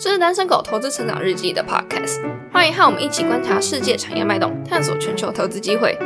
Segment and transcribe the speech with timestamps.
[0.00, 5.98] 这是单身狗投资成长日记的 podcast，欢迎和我们一起观察世界产业脉动，探索全球投资机会。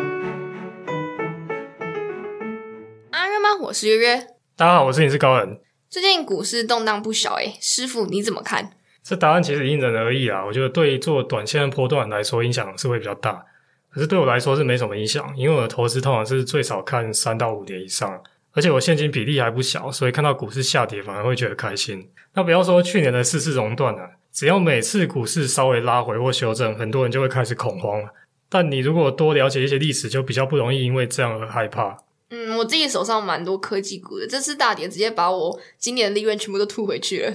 [3.11, 3.55] 阿约吗？
[3.61, 4.17] 我是约约。
[4.57, 5.61] 大家好，我是你是高人。
[5.91, 8.71] 最近股市动荡不小，诶师傅你怎么看？
[9.03, 10.43] 这答案其实因人而异啊。
[10.47, 13.45] 我觉得对做短线波段来说，影响是会比较大。
[13.91, 18.23] 可是对我来说是没什么影响，因为我的投资通常是最少看三到五年以上，
[18.53, 22.09] 而且我现金比例还不小，所以看到股市下跌反而会觉得开心。
[22.35, 28.11] 那不要说去年的四次熔断了，只要每次股市稍微拉回或修正，很多人就会开始恐慌了。
[28.49, 31.97] 但你如果多了解一些历史，就比较不容易因为这样而害怕。
[32.29, 37.33] 嗯，我自己手上蛮多科技股的，这次大跌直接把我今年的利润全部都吐回去了。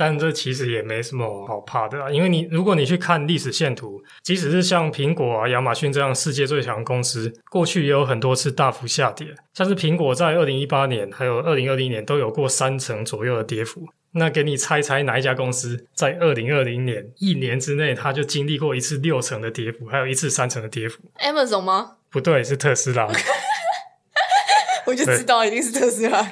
[0.00, 13.88] 但这其实也没什么好怕的，因为你如果你去看历史线图，即使是像苹果啊、亚马逊这样世界最强公司，过去也有很多次大幅下跌，像是苹果在二零一八年还有二零二零年都有过三成左右的跌幅。
[14.12, 21.96] 那给你猜猜哪一家公司在二零二零年一年之内，它就经历过一次六成的跌幅，还有一次三成的跌幅？Amazon 吗？
[22.08, 23.08] 不对，是特斯拉。
[24.86, 26.26] 我就知道一定是特斯拉。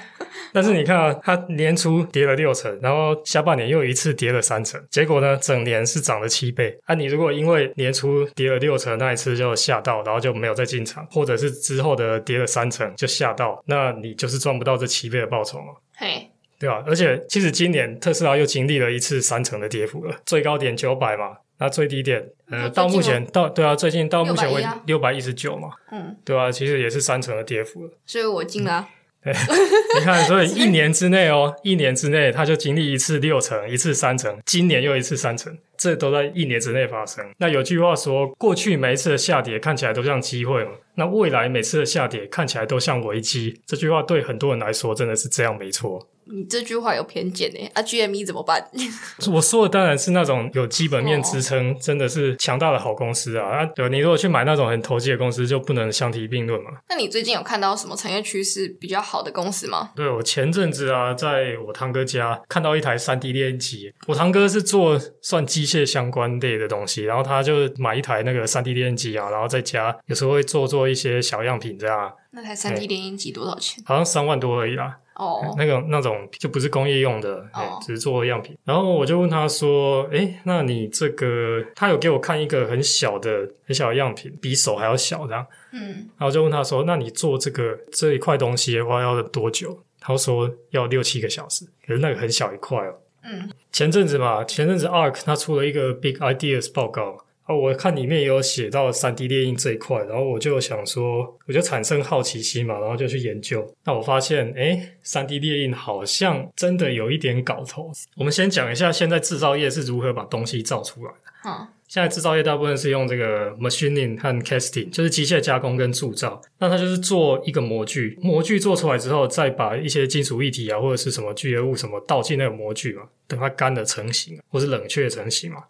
[0.56, 6.74] 但是你看啊，它年初跌了六成，然后下半年又一次跌了三成，结果呢，整年是涨了七倍。
[6.86, 15.74] 啊，你如果因为年初跌了六成那一次就吓到，然后就没有再进场，或者是之后的跌了三成就吓到，那你就是赚不到这七倍的报酬嘛？
[15.94, 16.30] 嘿。
[16.58, 16.82] 对吧？
[16.86, 27.90] 而且其实今年特斯拉又经历了一次三成的跌幅了，最高点九百嘛，那最低点呃，到目前到对啊，最近到目前为六百一十九嘛，嗯，对啊，其实也是三成的跌幅了。
[28.06, 28.88] 所以我进了。
[29.98, 37.24] 你看，所以一年之内哦，一年之内他就经历一次六成，一次三成，今年又一次三成，这都在一年之内发生。
[37.38, 40.70] 那有句话说，过去每一次的下跌看起来都像机会嘛。
[40.94, 46.06] 那未来每次的下跌看起来都像危机，这句话对很多人来说真的是这样，没错。
[46.28, 47.70] 你这句话有偏见呢？
[47.74, 48.64] 啊，GME 怎么办？
[49.32, 53.46] 我说的当然是那种有基本面支撑，真的是强大的好公司啊！
[53.46, 56.70] 啊，对，你如果去买那种很投机的公司，就不能相提并论嘛。
[56.88, 59.90] 那你最近有看到什么产业趋势比较好的公司吗？
[59.94, 72.12] 对我前阵子啊，在我堂哥家看到一台三 D 电机，我堂哥是做算机械相关类的东西，然后他就买一台那个三 D 电机啊，然后在家有时候会做做一些小样品这样。
[72.36, 73.82] 那台三 D 电影机多少钱？
[73.86, 74.98] 好像三万多而已啦。
[75.14, 77.42] 哦，那个那种就不是工业用的，
[77.80, 78.54] 只是做样品。
[78.62, 85.46] 然后我就问他说：“哎，那你这个？”他有给我看一个很小的、很小的样品，比手还要小这样。
[85.72, 92.96] 嗯，然后就问他说：“那你做这个这一块东西的话要多久？”他说：“要六七个小时。”可是那个很小一块哦。
[93.24, 97.24] 嗯，前阵子嘛，前阵子 ARK 他出了一个 Big Ideas 报告。
[97.46, 103.72] 哦，我看里面也有写到三 D 列印这一块，然后我就想说，我就产生好奇心嘛，然后就去研究。
[103.84, 107.92] 那我发现，哎，三 D 列印好像真的有一点搞头。
[108.16, 111.18] 我们先讲一下现在制造业是如何把东西造出来的。
[111.48, 116.42] 好，现在制造业大部分是用这个 machining 和 casting，就是机械加工跟铸造。
[116.58, 125.62] 那它就是做一个模具，模具做出来之后，再把一些金属液体啊或者是什么聚合物什么倒进那个模具嘛，等它干了成型，或是冷却成型嘛。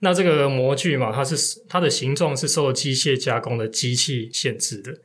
[0.00, 4.98] 那这个模具嘛，它是它的形状是受机械加工的机器限制的，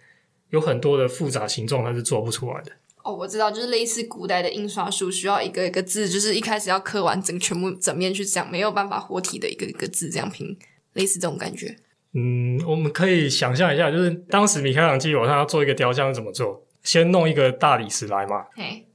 [0.49, 2.71] 有很多的复杂形状它是做不出来的。
[3.03, 10.55] 哦，我知道，就是类似古代的印刷术，需要一个一个字，就是一开始要刻完整全部整面去讲，没有办法活体的一个一个字这样拼，
[10.93, 11.75] 类似这种感觉。
[12.13, 16.67] 嗯，我们可以想象一下，就是当时米开朗基罗他要做一个雕像是怎么做？
[16.83, 18.45] 先弄一个大理石来嘛。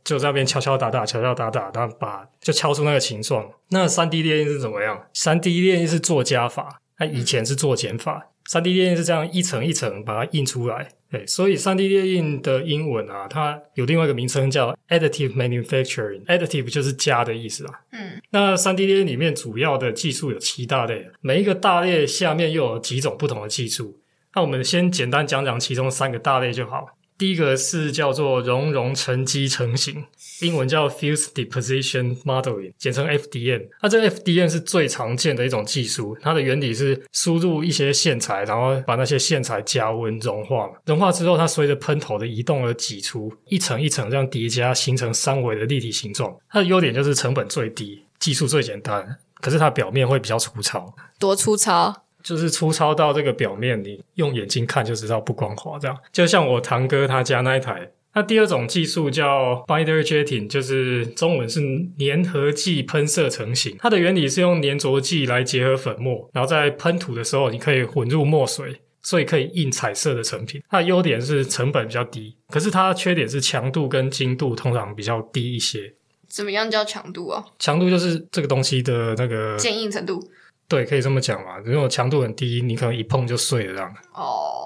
[0.06, 3.44] 就在那边敲敲打打，敲敲打打，然后把就敲出那个形状。
[3.70, 5.04] 那三 D 列印是怎么样？
[5.12, 8.28] 三 D 列印是做加法，它以前是做减法。
[8.44, 10.88] 三 D 列印是这样一层一层把它印出来。
[11.10, 16.24] 对，所以三 D 列印的英文啊，它有另外一个名称叫 additive manufacturing。
[16.26, 17.80] additive 就是加的意思啊。
[17.90, 18.22] 嗯。
[18.30, 23.98] 那三 D 列印里面主要的技术有七大类，每一个大类下面又有几种不同的技术。
[24.36, 26.86] 那我们先简单讲讲其中三个大类就好。
[27.18, 30.04] 第一个是叫做熔融沉积成型，
[30.42, 33.68] 英文叫 Fuse Deposition Modeling，简称 FDM。
[33.82, 46.36] 那这 FDM 是最常见的一种技术，它的原理是输入一些线材，然后把那些线材加温融化，融化之后它随着喷头的移动而挤出一层一层这样叠加，形成三维的立体形状。
[46.50, 50.94] 它的优点就是成本最低，技术最简单，可是它表面会比较粗糙。
[51.18, 52.05] 多粗糙？
[52.26, 55.78] 就是粗糙到这个表面，你用眼睛看就知道不光滑。
[55.78, 57.88] 这样，就像我堂哥他家那一台。
[58.14, 61.60] 那第二种技术叫 binder jetting，就是中文是
[62.00, 63.76] 粘合剂喷射成型。
[63.78, 70.60] 它的原理是用粘着剂来结合粉末，然后在喷涂的时候，你可以混入墨水，所以可以印彩色的成品。
[70.68, 75.94] 它的优点是成本比较低，可是它的缺点是强度跟精度通常比较低一些。
[76.26, 77.44] 怎么样叫强度啊？
[77.60, 80.20] 强度就是这个东西的那个坚硬程度。
[80.68, 81.58] 对，可以这么讲嘛。
[81.64, 83.94] 如果强度很低，你可能一碰就碎了这样。
[84.14, 84.62] 哦。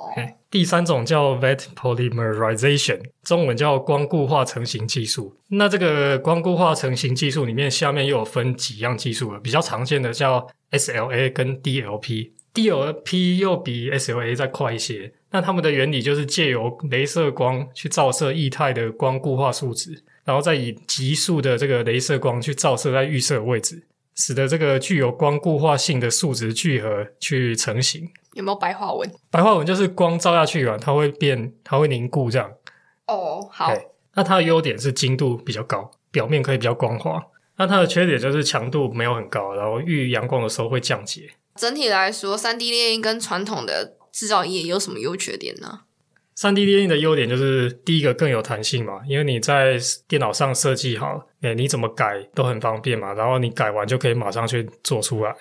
[0.51, 5.37] 第三种叫 vet polymerization，中文叫光固化成型技术。
[5.49, 9.39] 那这个光固化成型技术里面，下面又有分几样技术了。
[9.39, 15.13] 比较常见的叫 SLA 跟 DLP，DLP 又比 SLA 再快一些。
[15.31, 23.85] 那它们的原理就是借由镭射光去照射液态的光固化树脂，然后再以极速的这个镭射光去照射在预设位置。
[24.21, 29.11] 使得这个具有光固化性的树脂聚合去成型，有没有白话文？
[29.31, 32.53] 白话文就是光照下去啊，它会变，它会凝固这样。
[33.07, 33.73] 哦，好。
[34.15, 37.23] 那它的优点是精度比较高，表面可以比较光滑。
[37.57, 41.31] 那它的缺点就是强度没有很高，然后遇阳光的时候会降解。
[41.55, 45.81] 整体来说，三 D 列印跟传统的制造业有什么优缺点呢？
[46.41, 49.77] 三 D 列印的优点就是第一个更有弹性嘛，因为你在
[50.09, 53.13] 电脑上设计好，哎，你怎么改都很方便嘛。
[53.13, 55.37] 然后你改完就可以马上去做出来。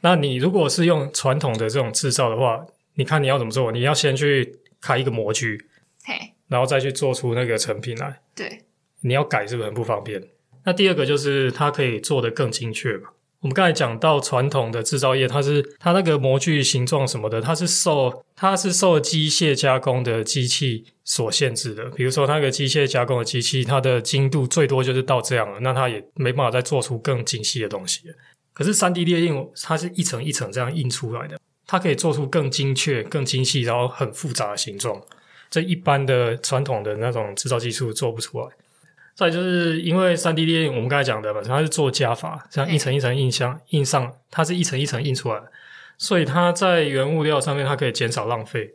[0.00, 2.64] 那你如果是用传统的这种制造的话，
[2.94, 3.72] 你看你要怎么做？
[3.72, 5.60] 你要先去开一个模具，
[6.04, 6.14] 嘿，
[6.46, 8.20] 然后再去做出那个成品来。
[8.36, 8.60] 对，
[9.00, 10.22] 你要改是不是很不方便？
[10.64, 13.08] 那第二个就是它可以做的更精确嘛。
[13.44, 21.84] 我们刚才讲到传统的制造业，它是它那个模具形状什么的，它是受它是受机械加工的机器所限制的。
[21.90, 28.04] 比如说，那个机械加工的机器，它的精度最多就是到这样了，那它也没办法再做出更精细的东西。
[28.54, 34.98] 可是三 D 列印，它是一层一层这样印出来的，它可以做出更精确、更精细，然后很复杂的形状，
[35.50, 38.48] 这一般的传统的那种制造技术做不出来。
[39.14, 45.40] 再就是因为三 D 列印，我们刚才讲的嘛，它是做加法，像一层一层印箱印上，它是一层一层印出来，
[45.96, 48.74] 所以它在原物料上面它可以减少浪费。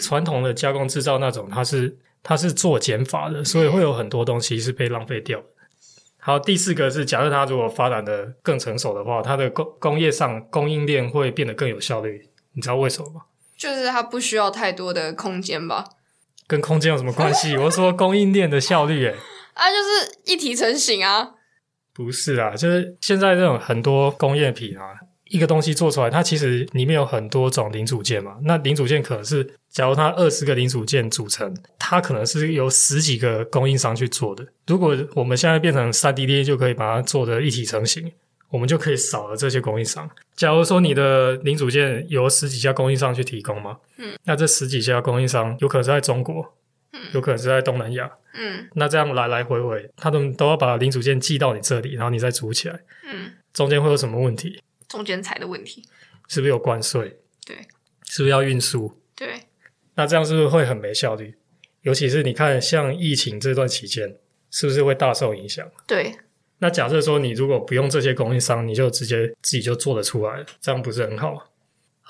[0.00, 5.42] 传统的加工制造那种，它是它是做减法的，所以会有很多东西是被浪费掉。
[6.18, 12.28] 好，第四个是假设它如果发展的更成熟的话，它的工工业上供应链会变得更有效率。
[12.52, 13.22] 你知道为什么吗？
[13.56, 15.84] 就是它不需要太多的空间吧？
[16.46, 17.56] 跟空间有什么关系？
[17.56, 19.14] 我说供应链的效率，诶
[19.60, 21.32] 啊，就是一体成型啊！
[21.92, 24.84] 不是啊，就是现在这种很多工业品啊，
[25.28, 28.38] 一个东西做出来，它其实里面有很多种零组件嘛。
[28.44, 34.46] 那零组件可能是，假如它二十个零组件组成，它可能是由十几个供应商去做的。
[34.66, 38.10] 如果我们现在变成三 D 列印，就可以把它做的一体成型，
[38.48, 40.08] 我们就可以少了这些供应商。
[40.34, 46.56] 假如说你的零组件由十几家供应商去提供嘛，嗯，那这十几家供应商有可能是在中国。
[47.12, 54.62] 有可能是在东南亚，嗯，那这样来来回回，他们都要把零组件寄到你这里，然后你再组起来，嗯，中间会有什么问题？
[54.88, 55.84] 中间材的问题，
[56.28, 57.18] 是不是有关税？
[57.46, 57.56] 对，
[58.04, 59.00] 是不是要运输？
[59.14, 59.42] 对，
[59.94, 61.36] 那这样是不是会很没效率？
[61.82, 64.16] 尤其是你看，像疫情这段期间，
[64.50, 65.66] 是不是会大受影响？
[65.86, 66.14] 对，
[66.58, 71.50] 那假设说你如果不用这些供应商，你就直接自己就做得出来，这样不是很好？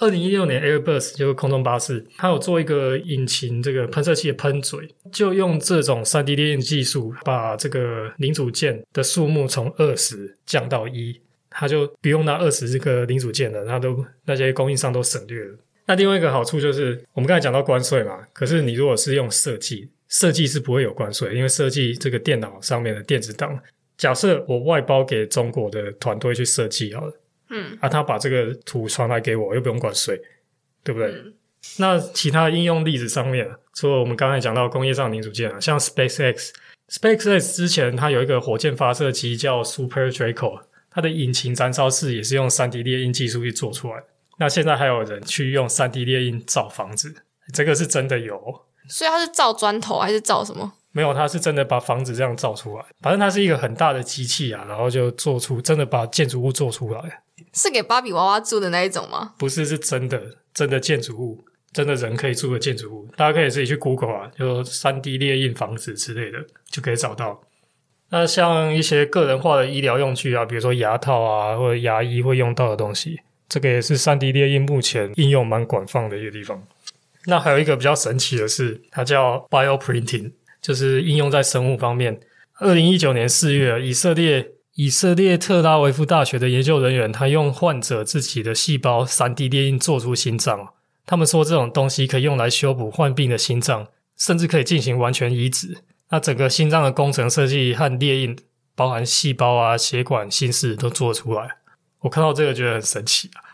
[0.00, 11.20] 二零一六年，Airbus 就是空中巴士，它有做一个引擎这个喷射器的喷嘴，就用这种三 D 列印技术，把这个零组件的数目从二十降到一，
[11.50, 15.58] 它就不用那二十这个零组件了，它都那些供应商都省略了。
[15.84, 23.60] 那另外一个好处就是，我们刚才讲到关税嘛，可是你如果是用设计，设计是不会有关税，因为设计这个电脑上面的电子档，
[23.98, 27.12] 假设我外包给中国的团队去设计好了。
[27.50, 30.20] 嗯，啊，他把这个图传来给我，又不用管谁，
[30.82, 31.14] 对不对？
[31.78, 44.02] 那其他应用例子上面，除了我们刚才讲到工业上零组件啊，像 SpaceX，SpaceX 之前它有一个火箭发射机叫 Super Draco，它的引擎燃烧室也是用三 D 列印技术去做出来。
[44.38, 47.14] 那现在还有人去用三 D 列印造房子，
[47.52, 48.62] 这个是真的有。
[48.88, 50.72] 所以它是造砖头还是造什么？
[50.92, 52.84] 没有，它是真的把房子这样造出来。
[53.00, 57.22] 反正它是一个很大的机器啊，然后就做出真的把建筑物做出来。
[57.52, 59.34] 是给芭比娃娃住的那一种吗？
[59.38, 63.08] 不是，是真的，真的建筑物，真的人可以住的建筑物。
[63.16, 66.38] 大家可以自己去 Google 啊，就三 D 列印房子之类的，
[66.70, 67.42] 就可以找到。
[68.10, 76.62] 那像一些个人化的医疗用具啊，比如说牙套啊，或者牙医会用到的东西，这个也是三 D 列印目前应用蛮广泛的一个地方。
[77.26, 82.20] 那还有一个比较神奇的是，它叫 Bioprinting，就是应用在生物方面。
[82.60, 84.52] 二零一九年四月，以色列。
[84.80, 90.72] 以色列特拉维夫大学的研究人员，他用患者自己的细胞三 D 列印做出心脏。
[91.04, 95.82] 他们说这种东西可以用来修补患病的心脏，甚至可以进行完全移植。
[96.08, 98.38] 那整个心脏的工程设计和列印，
[98.74, 101.58] 包含细胞啊、血管、心室都做出来。
[101.98, 103.44] 我看到这个觉得很神奇啊！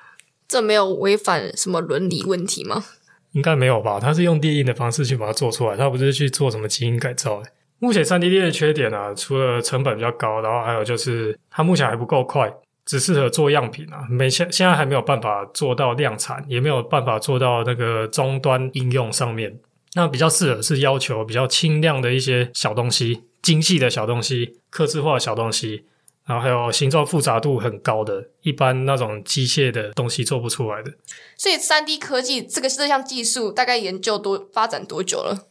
[0.46, 2.84] 这没有违反什么伦理问题吗？
[3.32, 3.98] 应该没有吧？
[3.98, 7.42] 他是用列印的方式去把它做出来，他不是去做什么基因改造。
[7.78, 12.52] 目前三 D 列的缺点啊，除了成本比较高，然后还有就是它目前还不够快，
[12.84, 19.58] 只适合做样品啊，没现现在还没有办法做到量产，也没有办法做到那个终端应用上面。
[19.94, 25.84] 那比较适合是要求比较轻量的一些小东西、精细的小东西、刻字化小东西，
[26.26, 30.92] 然后还有形状复杂度很高的，一般那种机械的东西做不出来的。
[31.38, 35.46] 所以，三 D 科技这个这项技术大概研究多发展多久了？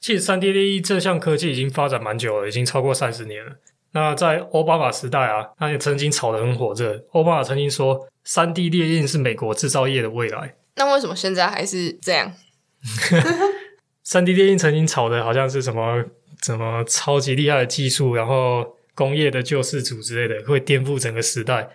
[0.00, 3.52] 其实，三 D 列印这项科技已经发展蛮久了，已经超过三十年了。
[3.92, 7.04] 那在奥巴马时代啊，他也曾经炒得很火热。
[7.12, 10.54] 奥巴马曾经说，三 D 列印是美国制造业的未来。
[10.76, 12.32] 那为什么现在还是这样？
[14.02, 16.04] 三 D 列印曾经炒的好像是什么
[16.42, 21.68] 什么超级厉害的技术，然后工业的救世主之类的，会颠覆整个时代。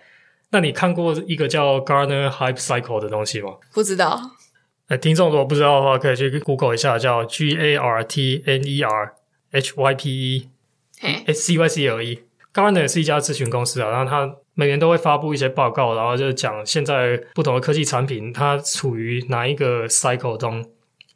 [0.50, 3.50] 那你看过一个叫 Garner Hype Cycle 的东西吗？
[3.72, 4.20] 不知道。
[4.88, 9.14] 哎，听众如果不知道的话，可以去 Google 一下，叫 G A R T N E R
[9.50, 10.48] H Y P E
[11.32, 12.22] C Y C L E。
[12.54, 20.64] Gartner 是一家咨询公司啊，然后它每年都会发布一些报告，然后就讲现在不同的科技产品它处于哪一个 cycle 中，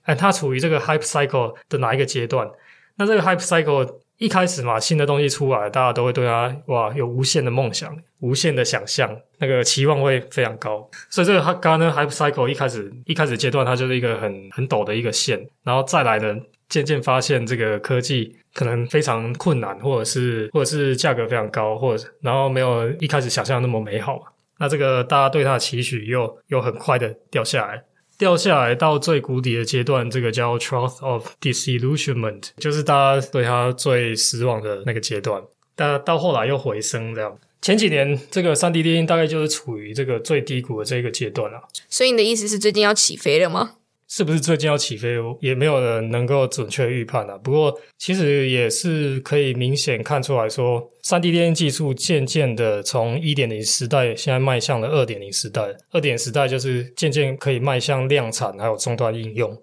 [0.03, 2.51] 哎，它处于这个 hype cycle 的哪一个阶段？
[2.97, 10.87] 那这个 hype cycle 一开始嘛，新的东西出来，大家都会对它哇有无限的梦想、无限的想象，那个期望会非常高。
[11.09, 16.37] 所以这个 Gartner Hype Cycle 一开始一开始阶段，它就是一个很很陡的一个线，然后再来呢，
[16.69, 24.21] 渐渐发现这个科技可能非常困难，或者是或者是价格非常高，或者然后没有一开始想象那么美好。
[24.59, 27.83] 那这个大家对它的期许又又很快的掉下来。
[28.21, 35.43] 掉下来到最谷底的阶段，这个叫 Truth of Disillusionment，就是大家对他最失望的那个阶段。
[35.75, 37.39] 但到后来又回升，这样。
[37.63, 41.63] 前几年这个三 D 电影大概就是处于这个最低谷的这个阶段了。
[41.89, 43.77] 所以你的意思是最近要起飞了吗？
[44.13, 45.15] 是不是最近要起飞？
[45.41, 47.39] 也没有人能够准确预判啊。
[47.39, 55.63] 不过，其实也是可以明显看出来说，三 D 电影技术渐渐的从一点零时代，现在迈向了二点零时代。
[55.93, 59.57] 二点时代就是渐渐可以迈向量产，还有终端应用。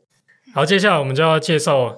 [0.53, 1.93] 好，接下来我们就要介绍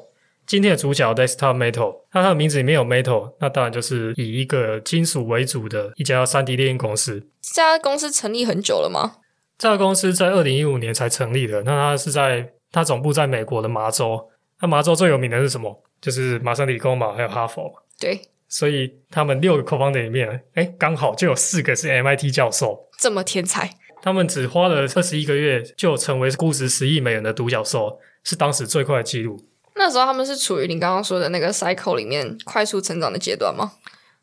[0.48, 1.98] 今天的主角 Desktop Metal。
[2.12, 7.28] 那它的名字里面有 Metal，那当然就是以一个金属为主的一家三 D 电影公司。
[7.44, 9.18] 这家公司成立很久了吗？
[9.60, 14.30] 这家公司在二零一五年才成立的，那它是在它总部在美国的麻州。
[14.62, 15.84] 那麻州最有名的是什么？
[16.00, 17.70] 就是麻省理工嘛，还有哈佛。
[18.00, 23.70] 对，所以他们六个 co-founder 里面，哎，刚好就有四个是 MIT 教授，这么天才。
[24.02, 29.46] 他们只花了二十一个月就成为估值十亿美元的独角兽，是当时最快的记录。
[29.76, 33.74] 那时候他们是处于你刚刚说的那个 cycle 里面快速成长的阶段吗？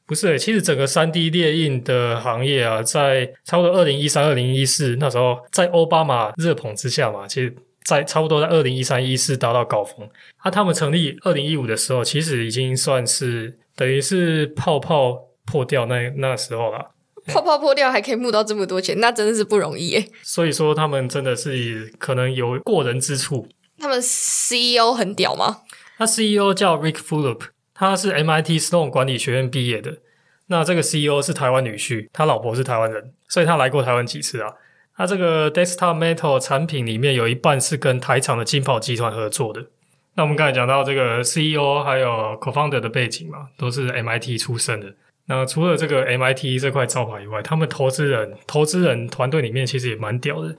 [0.06, 10.08] 不是，其实整个三 D 列印的行业啊，在差不多二零一三、二零一四那时候，在奥巴马热捧之下嘛，其实，在差不多在二零一三、一四达到高峰。
[10.44, 16.92] 那他们成立二零一五的时候，其实已经算是等于是泡泡破掉那那时候了。
[17.26, 20.06] 泡泡破掉还可以募到这么多钱，那真的是不容易耶。
[20.22, 23.48] 所以说，他们真的是可能有过人之处。
[23.78, 25.62] 他们 CEO 很屌吗？
[25.98, 27.40] 他 CEO 叫 Rick Fulop。
[27.78, 29.98] 他是 MIT Sloan 管理学院毕业的，
[30.46, 34.54] 那这个 CEO 是台湾女婿，他老婆是台湾人，所以他来过台湾几次啊。
[34.96, 39.66] 他这个 Desktop Metal 产品里面有一半是跟台厂的金宝集团合作的。
[40.14, 42.08] 那我们刚才讲到这个 CEO 还有
[42.40, 44.94] Co-founder 的背景嘛，都是 MIT 出身的。
[45.26, 50.56] 那除了这个 MIT 这块招牌以外，他们投资人投资人团队里面其实也蛮屌的，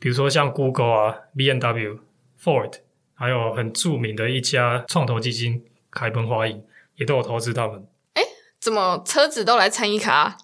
[0.00, 2.00] 比如说像 Google 啊、B N W、
[2.42, 2.72] Ford，
[3.14, 5.62] 还有很著名的一家创投基金。
[5.90, 6.62] 开奔花影
[6.96, 7.86] 也都有投资他们。
[8.14, 8.22] 哎，
[8.60, 10.36] 怎么车子都来参与卡？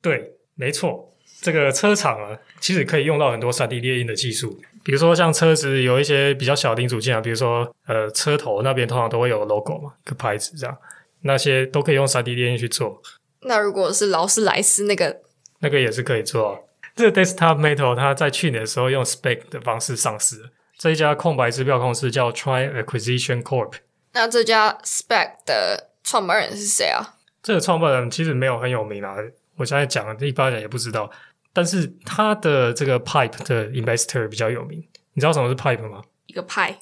[0.00, 4.60] 对，没错，这个车厂啊，其实可以用到很多三 D 列印的技术。
[4.84, 10.78] 比如说，像车子有一些比较小零组件啊，比如说呃，车头那边通常都会有 logo 嘛，个牌子这样，
[11.22, 13.02] 那些都可以用三 D 列印去做。
[13.42, 15.20] 那如果是劳斯莱斯那个，
[15.58, 16.64] 那个也是可以做。
[16.96, 23.74] 这个 Desktop Metal 它在去年的时候用 Spec 的方式上市，这一家空白支票公司叫 Try Acquisition Corp。
[24.12, 27.14] 那这家 Spec 的创办人是谁啊？
[27.42, 29.16] 这个创办人其实没有很有名啊，
[29.56, 31.10] 我现在讲一般人也不知道。
[31.52, 36.02] 但是他的这个 Pipe 的 Investor 比较有名，你知道什么是 Pipe 吗？
[36.26, 36.78] 一个派。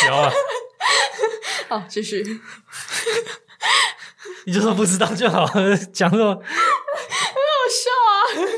[0.00, 0.32] 小啊！
[1.68, 2.40] 好， 继续。
[4.44, 5.46] 你就说不知道就好，
[5.92, 6.34] 讲什么？
[6.34, 8.14] 很好笑啊！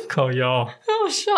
[0.08, 1.32] 烤腰，很好笑。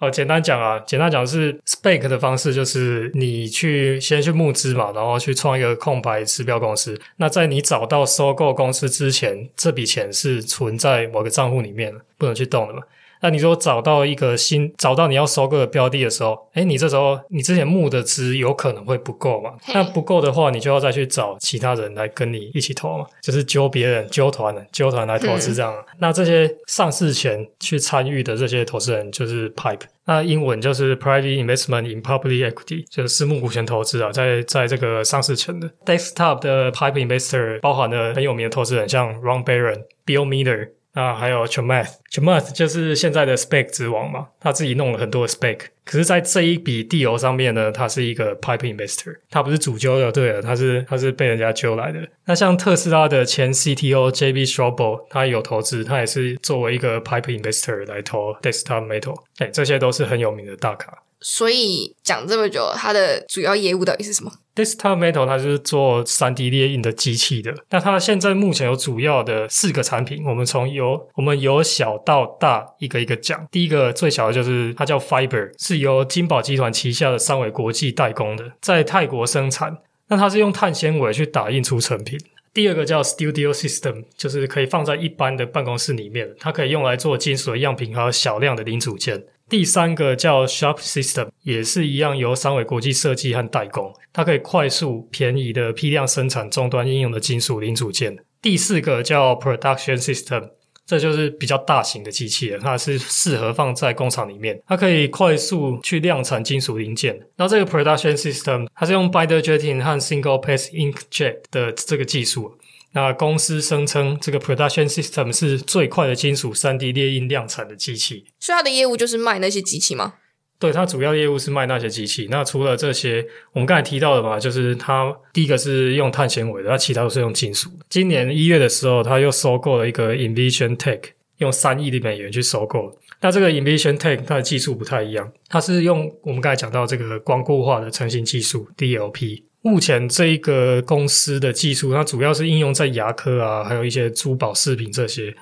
[0.00, 6.98] 哦，简单讲啊，简单讲是 SPAC 的方式，就是你去先去募资嘛，然后去创一个空白指标公司。
[7.16, 12.82] 那在你找到收购公司之前，这笔钱是存在某个账户里面，不能去动的嘛。
[13.20, 19.52] 那你说找到一个新找到你要收购的标的的时候，哎，你这时候你之前募的资有可能会不够嘛？
[19.74, 25.74] 那不够的话，你就要再去找其他人来跟你一起投嘛，就是揪别人、揪团的、揪团来投资这样。
[25.98, 40.70] 那这些上市前去参与的这些投资人就是 PIPE，那英文就是 Private Investment in Public Equity，就是私募股权投资啊，在在这个上市前的 Desktop 的 PIPE Investor 包含了很有名的投资人，像 Ron Baron、Bill Miller。
[40.92, 52.00] 那，还有 Chamath，Chamath 就是现在的 Spec 之王嘛，他自己弄了很多的 Spec，可是，在这一笔 deal 上面呢，他是一个 Pipe Investor，他不是主揪的，对了，他是他是被人家揪来的。
[52.24, 58.86] 那像特斯拉的前 CTO JB s c h r o b e l 他有投资，他也是作为一个 Pipe Investor 来投 Desktop
[58.86, 60.92] Metal，哎，这些都是很有名的大咖。
[61.20, 67.54] 所以讲这么久，它的主要业务到底是什么？Desktop Metal 它是做三 D 列印的机器的。
[67.70, 73.46] 那它现在目前有主要的四个产品，我们从由我们由小到大一个一个讲。
[73.50, 79.78] 第一个最小的就是它叫 Fiber，是由金宝集团旗下的三维国际代工的，在泰国生产。
[80.08, 82.18] 那它是用碳纤维去打印出成品。
[82.52, 89.22] 第二个叫 Studio System，就是可以放在一般的办公室里面，它可以用来做金属的样品和小量的零组件。
[89.50, 98.16] 第三个叫 Sharp System，也是一样由三维国际设计和代工，它可以快速、便宜的批量生产终端应用的金属零组件。
[98.40, 100.50] 第四个叫 Production System，
[100.86, 107.20] 这就是比较大型的机器人，它是适合放在工厂里面，它可以快速去量产金属零件。
[107.36, 112.56] 那这个 Production System，它是用 Binder Jetting 和 Single Pass Inkjet 的这个技术。
[112.92, 118.24] 那公司声称，这个 production system 是最快的金属三 D 列印量产的机器。
[118.38, 120.14] 所以它的业务就是卖那些机器吗？
[120.58, 122.28] 对，它主要业务是卖那些机器。
[122.30, 127.70] 那除了这些，我们刚才提到的嘛，就是它第一个是用碳纤维的，那其他都是用金属。
[127.88, 131.00] 今年一月的时候，它又收购了一个 Invision Tech，
[131.38, 132.98] 用三亿的美元去收购。
[133.22, 139.44] 那这个 Invision Tech 它的技术不太一样，它是用我们刚才讲到这个光固化的成型技术 DLP。
[139.62, 145.36] 目前这一个公司的技术，它主要是应用在牙科啊，还有一些珠宝饰品这些。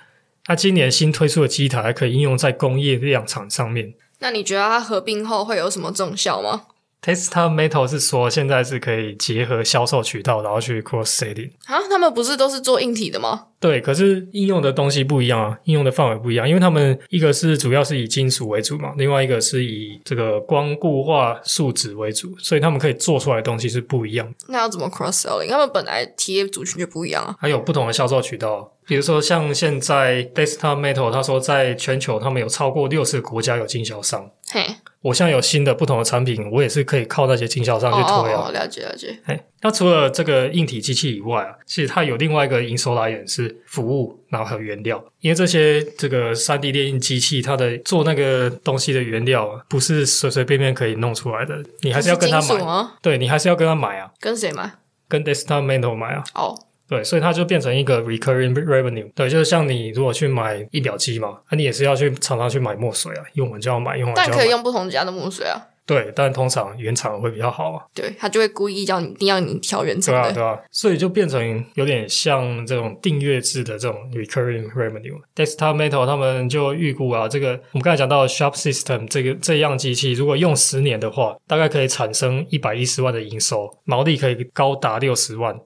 [0.45, 3.95] 它今年新推出的机台还可以应用在工业量产上面。
[4.21, 6.63] 那你觉得它合并后会有什么重效吗
[7.03, 11.79] ？Tesla Metal 是说现在是可以结合销售渠道，然后去 cross selling 啊？
[11.89, 13.47] 他们不是都是做硬体的吗？
[13.61, 24.33] 对，可是应用的东西不一样啊，应用的范围不一样，因为他们一个是主要是以金属为主嘛，另外一个是以这个光固化树脂为主，所以他们可以做出来的东西是不一样。
[24.49, 25.49] 那要怎么 cross selling？
[25.49, 34.31] 他们本来企业族群就不一样啊，还有不同的销售渠道，比如说像现在 Tesla Metal，他说在全球他们有超过六十个国家有经销商。
[34.51, 34.65] 嘿。
[35.01, 38.51] 我现在有新的不同的产品，我也是可以靠那些经销商去推啊。
[38.51, 39.17] 了解了解。
[39.27, 45.03] 哎，那除了这个硬体机器以外啊，其实它有另外一个营收来源是服务，然后还有原料。
[45.21, 52.89] 因为这些这个三 D 列印机器，它的做那个东西的原料不是随随便便可以弄出来的，你还是要跟他买。
[53.01, 54.11] 对你还是要跟他买啊。
[54.19, 54.71] 跟谁买？
[55.09, 56.25] 跟 Desktop Metal 买啊。
[56.35, 56.59] 哦。
[56.89, 59.11] 对，所以它就变成一个 recurring revenue。
[59.15, 65.61] 对，就是像你如果去买一表机嘛，那你也是要去常常去买墨水啊，用完就要买，用完但可以用不同家的墨水啊。
[65.85, 67.83] 对，但通常原厂会比较好啊。
[67.95, 70.23] 对，他就会故意叫你一定要你挑原厂的。
[70.23, 70.59] 对啊，对啊。
[70.71, 75.19] 所以就变成有点像这种订阅制的这种 recurring revenue。
[75.35, 85.59] Desktop Metal 他们就预估啊，这个我们刚才讲到 Sharp System 这个这样机器，如果用十年的话，大概可以产生一百一十万的营收，毛利可以高达六十万。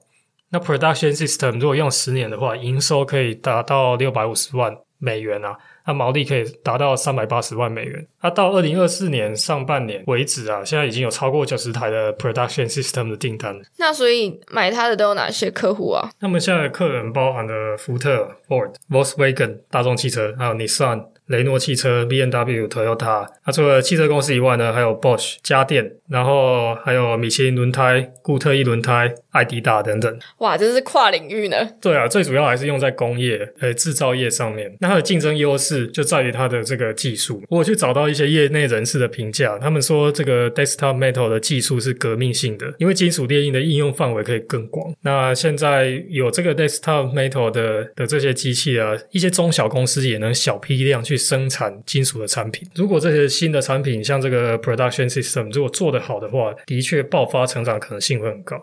[0.53, 8.07] 那 production system 如果用十年的话，营收可以达到六百五十万美元啊，那毛利可以达到三百八十万美元。
[8.21, 13.59] 那到二零二四年上半年为止啊，现在已经有超过九十台的 production system 的订单。
[13.77, 16.07] 那所以买它的都有哪些客户啊？
[16.19, 21.07] 那么现在的客人包含了福特、Ford、Volkswagen、大众汽车，还有 Nissan。
[21.27, 30.19] 雷诺汽车、B N W、Toyota，那除了汽车公司以外呢，还有 Bosch 家电，然后还有米其林轮胎、固特异轮胎、艾迪达等等。
[30.39, 31.55] 哇，这是跨领域呢。
[31.81, 34.75] 对啊，最主要还是用在工业、呃制造业上面。
[34.81, 37.41] 那它的竞争优势就在于它的这个技术。
[37.49, 44.93] 我去找到一些业内人士的评价，他们说这个 Desktop Metal 的技术是革命性的，因为金属列印的应用范围可以更广。
[45.01, 51.13] 那现在有这个 Desktop Metal 的的这些机器啊，一些中小公司也能小批量去。
[51.23, 52.67] 去生产金属的产品。
[52.75, 58.61] 如果这些新的产品像这个 production system 如果做得好的话，的确爆发成长可能性会很高。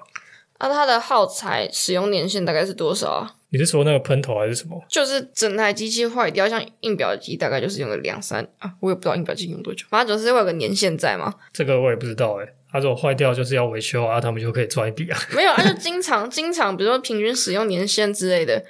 [0.58, 3.36] 那它的耗材使用年限大概是多少啊？
[3.48, 4.84] 你是说那个喷头还是什么？
[4.88, 11.34] 就是整台机器坏掉，像印表机大概就是用了两三啊，我也不知道印表机用多久，反正总是会有个年限在嘛。
[11.52, 12.46] 这个我也不知道哎。
[12.72, 15.18] 它如果坏掉就是要维修啊，他们就可以赚一笔啊。
[15.34, 18.62] 没有，啊，就经常经常，比如说平均使用年限之类的。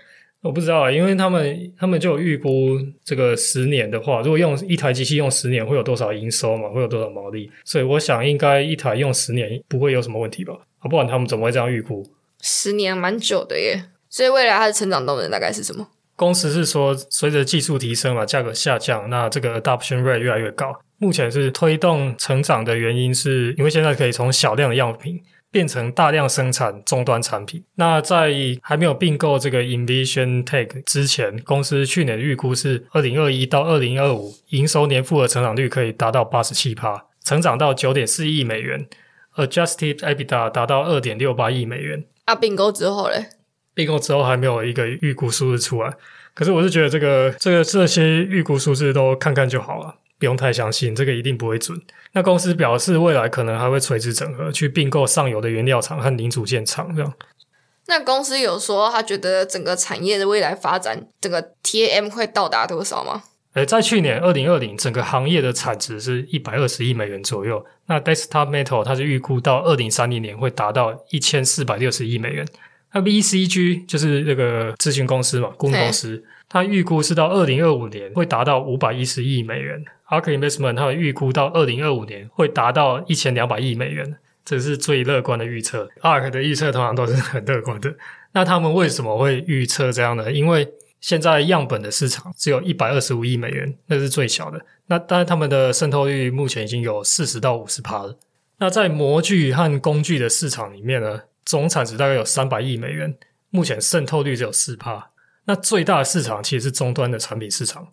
[0.43, 10.55] 我不知道啊，因为他们他们就有预估这个十年的话，如果用一台机器用十年会有多少营收嘛，会有多少毛利，所以我想应该一台用十年不会有什么问题吧？
[10.79, 12.11] 啊，不管他们怎么会这样预估？
[12.41, 15.87] 十年蛮久的耶，所以未来它的成长动能大概是什么？
[16.17, 20.75] 公司是说，随着技术提升嘛，价格下降，那这个 adoption rate 越来越高。
[20.99, 25.19] 目前是推动成长的原因，是因为现在可以从小量的样品
[25.51, 27.65] 变成大量生产终端产品。
[27.75, 28.33] 那在
[28.63, 38.89] 还没有并购这个 Invision Tech 之前，公司去年的预估是二零二一到二零二五营收年复合成长率可以达到八十七趴，成长到九点四亿美元
[39.37, 42.05] ，Adjusted EBITDA 达到二点六八亿美元。
[42.27, 43.27] 啊，并购之后嘞？
[43.75, 45.93] 并购之后还没有一个预估数字出来，
[46.35, 49.97] 可是我是觉得这个这个这些预估数字都看看就好了。
[50.21, 51.77] 不用太相信，这个一定不会准。
[52.13, 56.95] 那公司表示，未来可能还会垂直整合，去并购上游的原料厂和零组件厂。
[56.95, 57.13] 这样，
[57.87, 63.23] 那公司有说他觉得整个产业的未来发展，整个 TAM 会到达多少吗？
[63.55, 67.65] 诶，在去年二零二零，整个行业的产值是一百二十亿美元左右。
[67.87, 72.47] 那 Desktop Metal 它是预估到二零三零年会达到一千四百六十亿美元。
[72.93, 79.85] 那 BCG 就是那个咨询公司嘛，顾问公司，它预估是到二零二五年会达到五百一十亿美元。
[80.09, 85.89] Ark Investment 它预估到二零二五年会达到一千两百亿美元，这是最乐观的预测。
[86.01, 87.95] Ark 的预测通常都是很乐观的。
[88.33, 90.33] 那他们为什么会预测这样呢？
[90.33, 90.69] 因为
[91.01, 94.61] 现在样本的市场只有一百二十五亿美元，那是最小的。
[94.87, 98.19] 那当然，他们的渗透率目前已经有四十到五十趴了。
[98.59, 103.17] 那在模具和工具的市场里面呢，总产值大概有三百亿美元，
[103.51, 105.11] 目前渗透率只有四趴。
[105.51, 107.89] 那最大的市场其实是终端的产品市场。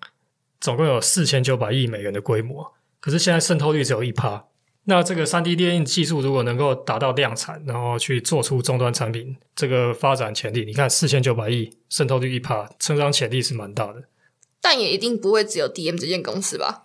[0.62, 4.46] 总共有四千九百亿美元的规模，可是现在渗透率只有一趴。
[4.84, 14.04] 那这个三 D 电印技术如果能够达到量产，然后去做出终端产品，这个发展潜力，你看四千九百亿渗透率一趴，成长潜力是蛮大的。
[14.62, 16.84] 但也一定不会只有 DM 这间公司吧？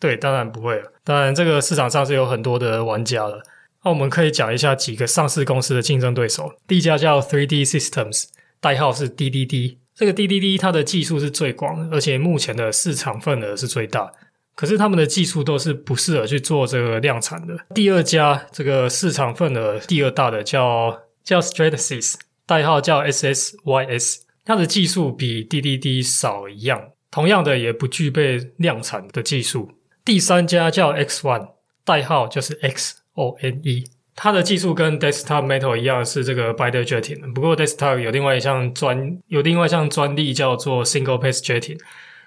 [0.00, 0.92] 对，当然不会了。
[1.04, 3.44] 当然，这个市场上是有很多的玩家了。
[3.84, 6.54] 那我们可以讲一下几个上市公司的竞争对手。
[6.66, 8.24] 第一家叫 Three D Systems，
[8.60, 9.78] 代号是 DDD。
[9.98, 14.12] 这个 DDD 它的技术是最广，而且目前的市场份额是最大。
[14.54, 17.58] 可是他们的技术都是不适合去做这个量产的。
[17.74, 22.14] 第二家这个市场份额第二大的叫叫 Stratasys，
[22.46, 29.72] 代号叫 SSYS，它的技术比 DDD 少一样，同样的也不具备量产的技术。
[30.04, 33.86] 第三家叫 X One，代号就是 XONE。
[34.20, 41.78] 它的技术跟 Desktop Metal 一样是这个 Binder Jetting，不过 Desktop 有另外一项专有另外一项专利叫做 Single Pass Jetting。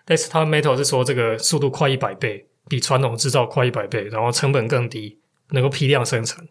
[0.08, 6.48] Desktop Metal 是说这个速度快一百倍，比传统制造快一百倍，然后成本更低，能够批量生产，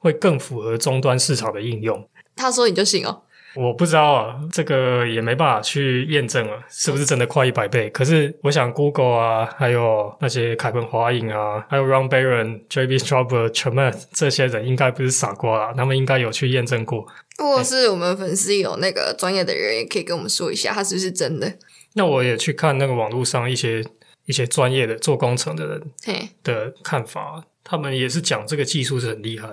[0.00, 2.08] 会更符合终端市场的应用。
[2.34, 3.22] 他说你就信哦。
[3.54, 7.90] 我不知道啊，这个也没办法去验证啊，是不是真的快一百倍？
[7.90, 12.96] 可是我想，Google 啊，还有那些凯文华影啊，还有 Ron Baron、J.B.
[12.98, 17.06] Straub、Chamath 这些人，应该不是傻瓜啦，他们应该有去验证过。
[17.38, 21.52] 如果是我们粉丝有那个专业的人，也可以跟我们说一下，他是不是真的？
[21.94, 23.84] 那我也去看那个网络上一些
[24.26, 25.82] 一些专业的做工程的人
[26.44, 29.48] 的看法，他们也是讲这个技术是很厉害。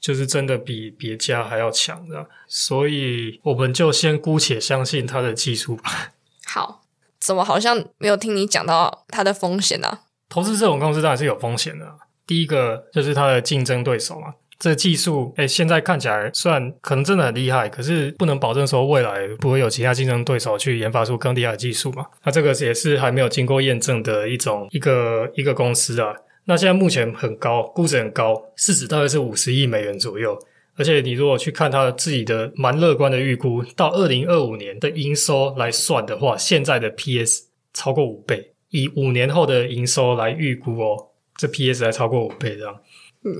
[0.00, 6.12] 就是真的比别家还要强的，所以我们就先姑且相信它的技术吧。
[6.46, 6.82] 好，
[7.18, 10.00] 怎么好像没有听你讲到它的风险呢？
[10.28, 11.94] 投资这种公司当然是有风险的。
[12.26, 22.06] 第一个就是它的竞争对手嘛，这技术哎，现在看起来虽然可能真的很厉害，可是不能保证说未来不会有其他竞争对手去研发出更厉害的技术嘛。
[22.24, 26.14] 那这个也是还没有经过验证的一种一个一个公司啊。
[26.48, 30.34] 那现在目前很高，估值很高，市值大概是五十亿美元左右。
[30.76, 42.80] 而且你如果去看它自己的蛮乐观的预估，到二零二五年的营收来算的话，现在的 PS 超过五倍，以五年后的营收来预估哦，这 PS 还超过五倍这样。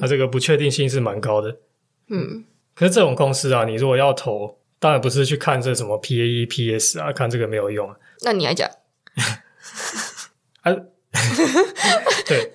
[0.01, 1.57] 那这个不确定性是蛮高的。
[2.09, 2.45] 嗯，
[2.75, 7.89] 可是这种公司啊，你如果要投，当然不是去看这什么 PAE、PS 啊，看这个没有用。
[8.21, 8.69] 那你还讲？
[10.61, 10.77] 啊？
[12.27, 12.51] 对，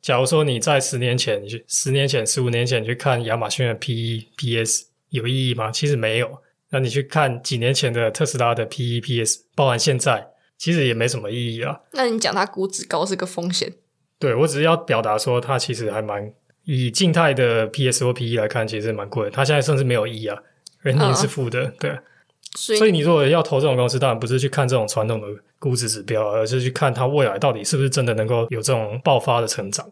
[0.00, 5.70] 假如说你在十年前去，十年前、十五年前去看亚马逊的 P/E、P/S 有意义吗？
[5.70, 6.38] 其实没有。
[6.70, 11.80] 那你去看几年前的特斯拉的 P/E、P/S，包含现在，其实也没什么意义啊。
[11.92, 13.72] 那你讲它估值高是个风险？
[14.18, 16.32] 对我只是要表达说，它其实还蛮
[16.64, 19.30] 以静态的 P/S 或 P/E 来看，其实蛮贵。
[19.30, 20.42] 它现在甚至没有 E 啊，
[20.80, 21.98] 人也是负的，对。
[22.56, 29.86] 所以你如果要投这种公司，当然不是去看这种传统的估值指标，而是去看它未来到底是不是真的能够有这种爆发的成长。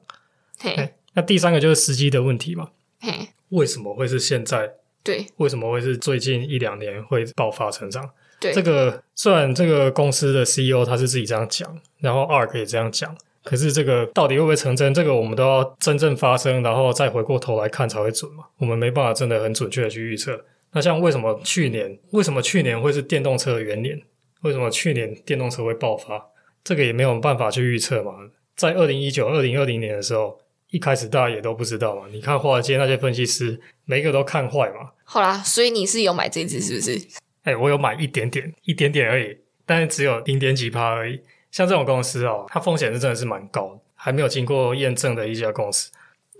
[0.58, 2.70] 嘿，那第三个就是时机的问题嘛。
[3.00, 3.12] 嘿，
[3.50, 4.72] 为什么会是现在？
[5.02, 8.08] 对，为什么会是最近一两年会爆发成长？
[8.40, 14.94] 对，这个虽然这个公司的 CEO 他是自己这样讲，然后 ARK 也这样讲，可是这个到底会不会成真？
[14.94, 18.44] 这个我们都要真正发生，然后再回过头来看才会准嘛。
[18.56, 20.42] 我们没办法真的很准确的去预测。
[20.74, 23.98] 那像为什么去年为什么去年会是电动车的元年？
[24.42, 26.22] 为什么去年电动车会爆发？
[26.62, 28.12] 这个也没有办法去预测嘛。
[28.56, 30.38] 在二零一九、二零二零年的时候，
[30.70, 32.02] 一开始大家也都不知道嘛。
[32.10, 34.90] 你看华尔街那些分析师，每一个都看坏嘛。
[35.04, 37.06] 好啦，所以你是有买这只是不是？
[37.44, 41.20] 哎，我有买一点点，一点点而已，但是只有零点几趴而已。
[41.50, 45.90] 像这种公司哦，它风险是真的是蛮高，还没有经过验证的一家公司。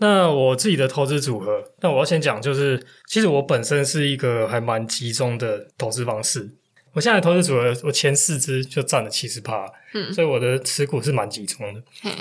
[0.01, 6.51] 那我自己的投资组合，那我要先讲，就是其实我本身是一个还蛮集中的投资方式。
[6.93, 11.83] 我现在投资组合，我前四支就占了七十趴，嗯，所以我的持股是蛮集中的。
[12.05, 12.13] 嗯，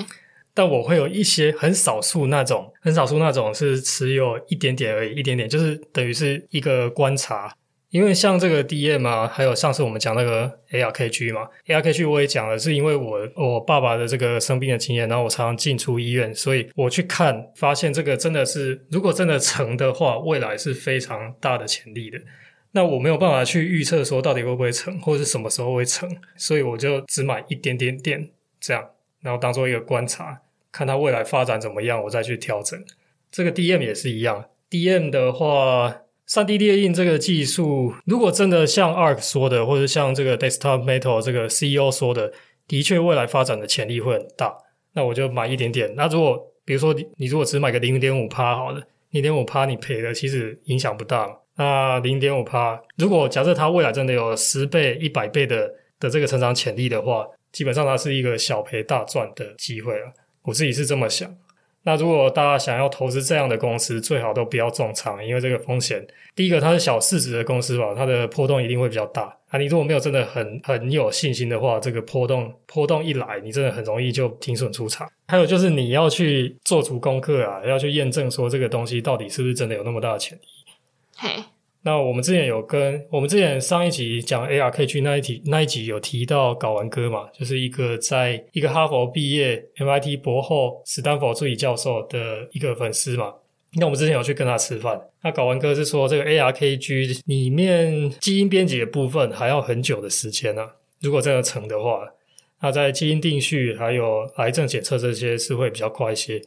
[0.54, 7.56] 但我会有一些很少数那种，很少数那种是持有一点点而已，一点点，就是等于是一个观察。
[7.94, 22.20] 因为像这个 DM 啊，还有上次我们讲那个 ARKG 嘛，ARKG 我也讲了，是因为我我爸爸的这个生病的经验，然后我常常进出医院，所以我去看，发现这个真的是，如果真的成的话，未来是非常大的潜力的。
[22.72, 28.28] 那我没有办法去预测说到底会不会成，或是什么时候会成，所以我就只买一点点点
[28.60, 28.84] 这样，
[29.22, 32.84] 然后当做一个观察，看它未来发展怎么样，我再去调整。
[33.32, 35.98] 这个 DM 也是一样，DM 的话。
[36.26, 42.32] 三 D 列印这个技术，如果真的像 ARK 说的，或者像这个 Desktop Metal 这个 CEO 说的，
[42.68, 44.56] 的确未来发展的潜力会很大，
[44.94, 45.94] 那我就买一点点。
[45.96, 48.82] 那如果比如说你如果只买个零点五趴好了，
[49.12, 51.36] 零点五趴你赔的其实影响不大嘛。
[51.56, 60.14] 那零点五趴，如果假设它未来真的有十倍、一百倍的的这个成长潜力的话，基本上它是一个小赔大赚的机会了。
[60.44, 61.30] 我自己是这么想。
[61.86, 69.38] 那如果大家想要投资这样的公司，最好都不要重仓，因为这个风险，第一个它是小市值的公司吧，它的波动一定会比较大。
[69.50, 75.08] 啊，你如果没有真的很很有信心的话，这个波动波动一来，你真的很容易就停损出场。
[75.28, 80.41] 还有就是你要去做足功课啊，要去验证说这个东西到底是不是真的有那么大的潜力。
[81.17, 81.43] 嘿。
[81.86, 93.34] 那我们之前有跟我们之前上一集讲 ARKG 那一集那一集有提到睾丸哥嘛，就是一个在一个哈佛毕业、MIT 博后、斯坦福助理教授的一个粉丝嘛。
[93.74, 100.65] 那我们之前有去跟他吃饭，那睾丸哥是说这个 ARKG 里面基因编辑的部分还要很久的时间呢。
[101.02, 102.08] 如果真的成的话，
[102.62, 106.41] 那在基因定序还有癌症检测这些是会比较快一些。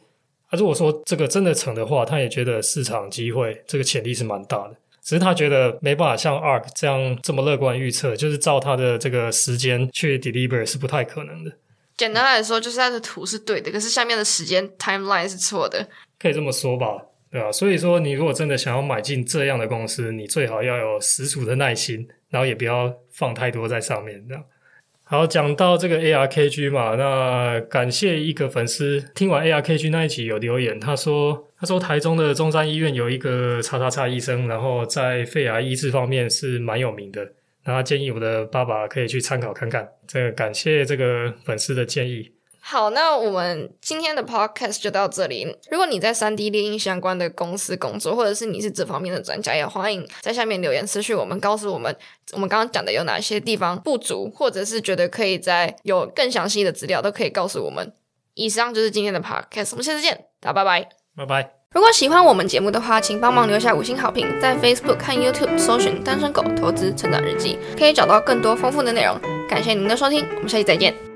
[0.49, 4.75] 那如果说这个真的成的话，他也觉得市场机会这个潜力是蛮大的。
[5.07, 11.51] 只是他觉得没办法像 Arc 这样这么乐观预测，就是照他的这个时间去 deliver 是不太可能的。
[11.95, 15.87] 简单来说，就是他的图是对的，可是下面的时间 timeline 是错的。
[16.19, 17.49] 可以这么说吧，对吧？
[17.49, 24.43] 所以说，你如果真的想要买进这样的公司，你最好要有十足的耐心，然后也不要放太多在上面，这样。
[25.09, 37.25] 好，讲到这个 ARKG 嘛，那感谢一个粉丝听完 ARKG 那一集有留言，他说他说台中的中山医院有一个叉叉叉医生，然后在肺癌医治方面是蛮有名的，
[37.63, 39.87] 那他建议我的爸爸可以去参考看看。
[40.05, 42.33] 这个感谢这个粉丝的建议。
[42.69, 45.47] 好，那我们今天的 podcast 就到这里。
[45.71, 51.95] 如果你在三 D 猎鹰相关的公司工作，或者是你是这方面的专家，也欢迎在下面留言私讯我们，告诉我们
[52.33, 57.93] 我们刚刚讲的有哪些地方不足，或者是觉得可以在有更详细的资料，都可以告诉我们。
[58.33, 61.49] 以上就是今天的 podcast，我们下次见，大家拜拜，拜拜。
[61.71, 69.17] 如果喜欢我们节目的话，请帮忙留下五星好评，在 Facebook 看 YouTube 搜寻“单身狗投资成长日记”，可以找到更多丰富的内容。
[69.47, 71.06] 感谢您的收听，我们下期再见。